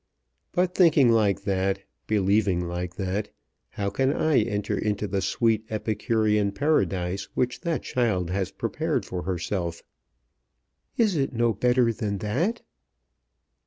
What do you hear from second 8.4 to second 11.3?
prepared for herself?" "Is